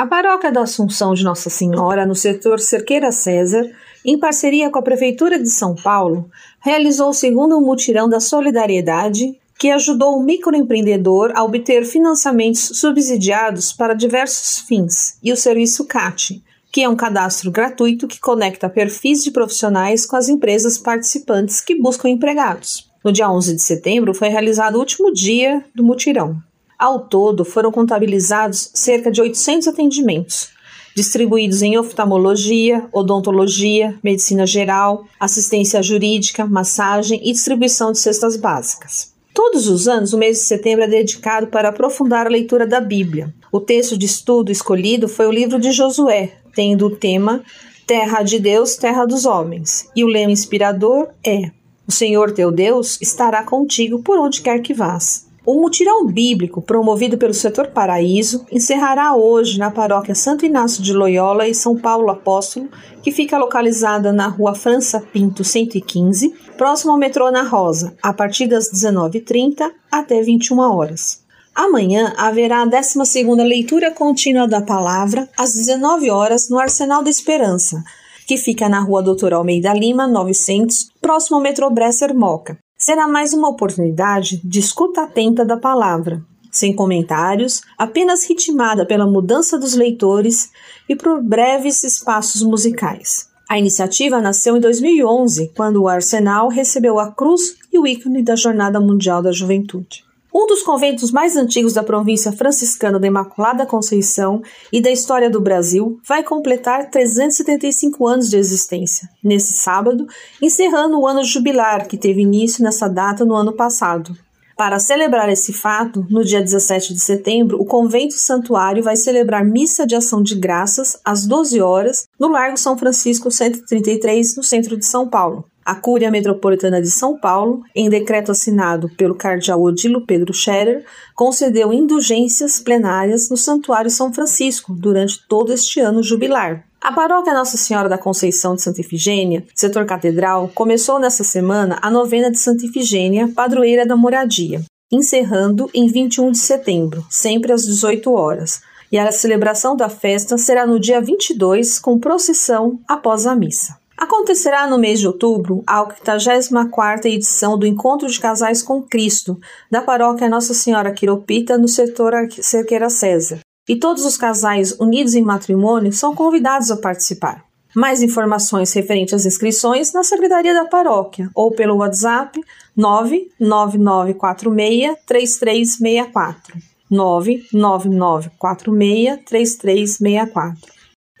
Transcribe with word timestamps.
A 0.00 0.06
paróquia 0.06 0.50
da 0.50 0.62
Assunção 0.62 1.12
de 1.12 1.22
Nossa 1.22 1.50
Senhora, 1.50 2.06
no 2.06 2.14
setor 2.14 2.58
Cerqueira 2.58 3.12
César, 3.12 3.70
em 4.02 4.18
parceria 4.18 4.70
com 4.70 4.78
a 4.78 4.82
Prefeitura 4.82 5.38
de 5.38 5.50
São 5.50 5.74
Paulo, 5.74 6.30
realizou 6.58 7.10
o 7.10 7.12
segundo 7.12 7.60
mutirão 7.60 8.08
da 8.08 8.18
solidariedade 8.18 9.38
que 9.58 9.68
ajudou 9.68 10.16
o 10.16 10.22
microempreendedor 10.22 11.32
a 11.34 11.44
obter 11.44 11.84
financiamentos 11.84 12.78
subsidiados 12.78 13.74
para 13.74 13.92
diversos 13.92 14.60
fins, 14.60 15.18
e 15.22 15.34
o 15.34 15.36
serviço 15.36 15.84
CAT, 15.84 16.42
que 16.72 16.82
é 16.82 16.88
um 16.88 16.96
cadastro 16.96 17.50
gratuito 17.50 18.08
que 18.08 18.18
conecta 18.18 18.70
perfis 18.70 19.22
de 19.22 19.30
profissionais 19.30 20.06
com 20.06 20.16
as 20.16 20.30
empresas 20.30 20.78
participantes 20.78 21.60
que 21.60 21.74
buscam 21.74 22.08
empregados. 22.08 22.90
No 23.04 23.12
dia 23.12 23.30
11 23.30 23.54
de 23.54 23.60
setembro 23.60 24.14
foi 24.14 24.28
realizado 24.28 24.76
o 24.76 24.78
último 24.78 25.12
dia 25.12 25.62
do 25.74 25.84
mutirão. 25.84 26.40
Ao 26.80 26.98
todo, 26.98 27.44
foram 27.44 27.70
contabilizados 27.70 28.70
cerca 28.72 29.10
de 29.10 29.20
800 29.20 29.68
atendimentos, 29.68 30.48
distribuídos 30.96 31.60
em 31.60 31.76
oftalmologia, 31.76 32.88
odontologia, 32.90 33.94
medicina 34.02 34.46
geral, 34.46 35.04
assistência 35.20 35.82
jurídica, 35.82 36.46
massagem 36.46 37.20
e 37.22 37.32
distribuição 37.32 37.92
de 37.92 37.98
cestas 37.98 38.34
básicas. 38.34 39.12
Todos 39.34 39.68
os 39.68 39.86
anos, 39.86 40.14
o 40.14 40.18
mês 40.18 40.38
de 40.38 40.44
setembro 40.44 40.82
é 40.84 40.88
dedicado 40.88 41.48
para 41.48 41.68
aprofundar 41.68 42.26
a 42.26 42.30
leitura 42.30 42.66
da 42.66 42.80
Bíblia. 42.80 43.34
O 43.52 43.60
texto 43.60 43.94
de 43.94 44.06
estudo 44.06 44.50
escolhido 44.50 45.06
foi 45.06 45.26
o 45.26 45.32
livro 45.32 45.60
de 45.60 45.72
Josué, 45.72 46.32
tendo 46.54 46.86
o 46.86 46.96
tema 46.96 47.44
Terra 47.86 48.22
de 48.22 48.38
Deus, 48.38 48.76
Terra 48.76 49.04
dos 49.04 49.26
Homens. 49.26 49.86
E 49.94 50.02
o 50.02 50.08
lema 50.08 50.32
inspirador 50.32 51.08
é: 51.22 51.50
O 51.86 51.92
Senhor 51.92 52.32
teu 52.32 52.50
Deus 52.50 52.96
estará 53.02 53.44
contigo 53.44 54.02
por 54.02 54.18
onde 54.18 54.40
quer 54.40 54.62
que 54.62 54.72
vás. 54.72 55.28
O 55.52 55.60
mutirão 55.60 56.06
bíblico, 56.06 56.62
promovido 56.62 57.18
pelo 57.18 57.34
setor 57.34 57.66
Paraíso, 57.66 58.46
encerrará 58.52 59.16
hoje 59.16 59.58
na 59.58 59.68
paróquia 59.68 60.14
Santo 60.14 60.46
Inácio 60.46 60.80
de 60.80 60.92
Loyola 60.92 61.48
e 61.48 61.52
São 61.56 61.76
Paulo 61.76 62.08
Apóstolo, 62.08 62.68
que 63.02 63.10
fica 63.10 63.36
localizada 63.36 64.12
na 64.12 64.28
rua 64.28 64.54
França 64.54 65.00
Pinto 65.00 65.42
115, 65.42 66.32
próximo 66.56 66.92
ao 66.92 66.98
metrô 66.98 67.26
Ana 67.26 67.42
Rosa, 67.42 67.96
a 68.00 68.12
partir 68.12 68.46
das 68.46 68.70
19h30 68.72 69.68
até 69.90 70.22
21 70.22 70.56
horas. 70.60 71.24
Amanhã 71.52 72.14
haverá 72.16 72.62
a 72.62 72.64
12 72.64 73.24
leitura 73.42 73.90
contínua 73.90 74.46
da 74.46 74.62
palavra, 74.62 75.28
às 75.36 75.52
19 75.52 76.10
horas 76.10 76.48
no 76.48 76.60
Arsenal 76.60 77.02
da 77.02 77.10
Esperança, 77.10 77.82
que 78.24 78.36
fica 78.36 78.68
na 78.68 78.78
rua 78.78 79.02
Doutor 79.02 79.32
Almeida 79.32 79.74
Lima, 79.74 80.06
900, 80.06 80.92
próximo 81.00 81.38
ao 81.38 81.42
metrô 81.42 81.68
Bresser 81.70 82.14
Moca. 82.14 82.56
Será 82.82 83.06
mais 83.06 83.34
uma 83.34 83.50
oportunidade 83.50 84.40
de 84.42 84.58
escuta 84.58 85.02
atenta 85.02 85.44
da 85.44 85.58
palavra, 85.58 86.24
sem 86.50 86.74
comentários, 86.74 87.60
apenas 87.76 88.26
ritmada 88.26 88.86
pela 88.86 89.06
mudança 89.06 89.58
dos 89.58 89.74
leitores 89.74 90.50
e 90.88 90.96
por 90.96 91.22
breves 91.22 91.84
espaços 91.84 92.42
musicais. 92.42 93.28
A 93.46 93.58
iniciativa 93.58 94.18
nasceu 94.18 94.56
em 94.56 94.60
2011, 94.60 95.52
quando 95.54 95.82
o 95.82 95.88
Arsenal 95.88 96.48
recebeu 96.48 96.98
a 96.98 97.12
cruz 97.12 97.54
e 97.70 97.78
o 97.78 97.86
ícone 97.86 98.22
da 98.22 98.34
Jornada 98.34 98.80
Mundial 98.80 99.20
da 99.20 99.30
Juventude. 99.30 100.02
Um 100.32 100.46
dos 100.46 100.62
conventos 100.62 101.10
mais 101.10 101.36
antigos 101.36 101.72
da 101.72 101.82
província 101.82 102.30
franciscana 102.30 103.00
da 103.00 103.06
Imaculada 103.06 103.66
Conceição 103.66 104.40
e 104.72 104.80
da 104.80 104.90
história 104.90 105.28
do 105.28 105.40
Brasil 105.40 105.98
vai 106.06 106.22
completar 106.22 106.88
375 106.88 108.06
anos 108.06 108.30
de 108.30 108.36
existência, 108.36 109.08
nesse 109.24 109.54
sábado, 109.54 110.06
encerrando 110.40 111.00
o 111.00 111.06
ano 111.06 111.24
jubilar 111.24 111.88
que 111.88 111.98
teve 111.98 112.22
início 112.22 112.62
nessa 112.62 112.88
data 112.88 113.24
no 113.24 113.34
ano 113.34 113.52
passado. 113.52 114.16
Para 114.56 114.78
celebrar 114.78 115.28
esse 115.30 115.52
fato, 115.52 116.06
no 116.08 116.22
dia 116.22 116.40
17 116.40 116.94
de 116.94 117.00
setembro, 117.00 117.60
o 117.60 117.64
Convento 117.64 118.14
Santuário 118.14 118.84
vai 118.84 118.94
celebrar 118.94 119.44
missa 119.44 119.86
de 119.86 119.96
ação 119.96 120.22
de 120.22 120.36
graças 120.36 121.00
às 121.04 121.26
12 121.26 121.60
horas 121.60 122.06
no 122.18 122.28
Largo 122.28 122.58
São 122.58 122.76
Francisco 122.78 123.30
133, 123.30 124.36
no 124.36 124.44
centro 124.44 124.76
de 124.76 124.84
São 124.84 125.08
Paulo. 125.08 125.46
A 125.70 125.76
Cúria 125.76 126.10
Metropolitana 126.10 126.82
de 126.82 126.90
São 126.90 127.16
Paulo, 127.16 127.62
em 127.72 127.88
decreto 127.88 128.32
assinado 128.32 128.90
pelo 128.96 129.14
cardeal 129.14 129.62
Odilo 129.62 130.04
Pedro 130.04 130.34
Scherer, 130.34 130.84
concedeu 131.14 131.72
indulgências 131.72 132.58
plenárias 132.58 133.30
no 133.30 133.36
Santuário 133.36 133.88
São 133.88 134.12
Francisco 134.12 134.74
durante 134.74 135.24
todo 135.28 135.52
este 135.52 135.78
ano 135.78 136.02
jubilar. 136.02 136.64
A 136.80 136.90
paróquia 136.90 137.32
Nossa 137.32 137.56
Senhora 137.56 137.88
da 137.88 137.96
Conceição 137.96 138.56
de 138.56 138.62
Santa 138.62 138.80
Ifigênia, 138.80 139.46
setor 139.54 139.86
catedral, 139.86 140.50
começou 140.52 140.98
nesta 140.98 141.22
semana 141.22 141.78
a 141.80 141.88
novena 141.88 142.32
de 142.32 142.40
Santa 142.40 142.66
Ifigênia, 142.66 143.28
padroeira 143.28 143.86
da 143.86 143.94
moradia, 143.94 144.62
encerrando 144.90 145.70
em 145.72 145.86
21 145.86 146.32
de 146.32 146.38
setembro, 146.38 147.06
sempre 147.08 147.52
às 147.52 147.64
18 147.64 148.12
horas. 148.12 148.60
E 148.90 148.98
a 148.98 149.12
celebração 149.12 149.76
da 149.76 149.88
festa 149.88 150.36
será 150.36 150.66
no 150.66 150.80
dia 150.80 151.00
22, 151.00 151.78
com 151.78 151.96
procissão 151.96 152.80
após 152.88 153.24
a 153.24 153.36
missa. 153.36 153.79
Acontecerá 154.00 154.66
no 154.66 154.78
mês 154.78 154.98
de 154.98 155.06
outubro 155.06 155.62
a 155.66 155.84
84ª 155.84 157.04
edição 157.04 157.58
do 157.58 157.66
Encontro 157.66 158.08
de 158.08 158.18
Casais 158.18 158.62
com 158.62 158.80
Cristo, 158.80 159.38
da 159.70 159.82
paróquia 159.82 160.26
Nossa 160.26 160.54
Senhora 160.54 160.90
Quiropita, 160.90 161.58
no 161.58 161.68
setor 161.68 162.14
Cerqueira 162.30 162.88
César. 162.88 163.40
E 163.68 163.76
todos 163.76 164.06
os 164.06 164.16
casais 164.16 164.74
unidos 164.80 165.14
em 165.14 165.20
matrimônio 165.20 165.92
são 165.92 166.14
convidados 166.14 166.70
a 166.70 166.78
participar. 166.78 167.44
Mais 167.76 168.00
informações 168.00 168.72
referentes 168.72 169.12
às 169.12 169.26
inscrições 169.26 169.92
na 169.92 170.02
Secretaria 170.02 170.54
da 170.54 170.64
Paróquia 170.64 171.28
ou 171.34 171.52
pelo 171.52 171.76
WhatsApp 171.76 172.40
99946 172.74 174.96
3364. 175.06 176.58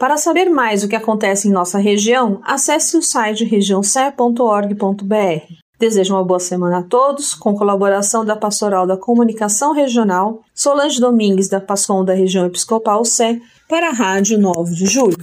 Para 0.00 0.16
saber 0.16 0.48
mais 0.48 0.82
o 0.82 0.88
que 0.88 0.96
acontece 0.96 1.46
em 1.46 1.52
nossa 1.52 1.78
região, 1.78 2.40
acesse 2.42 2.96
o 2.96 3.02
site 3.02 3.44
regiãoce.org.br. 3.44 5.54
Desejo 5.78 6.14
uma 6.14 6.24
boa 6.24 6.40
semana 6.40 6.78
a 6.78 6.82
todos, 6.82 7.34
com 7.34 7.54
colaboração 7.54 8.24
da 8.24 8.34
Pastoral 8.34 8.86
da 8.86 8.96
Comunicação 8.96 9.74
Regional, 9.74 10.40
Solange 10.54 10.98
Domingues, 10.98 11.50
da 11.50 11.60
PASCOM 11.60 12.02
da 12.02 12.14
Região 12.14 12.46
Episcopal 12.46 13.04
Sé, 13.04 13.42
para 13.68 13.90
a 13.90 13.92
Rádio 13.92 14.38
9 14.38 14.74
de 14.74 14.86
Julho. 14.86 15.22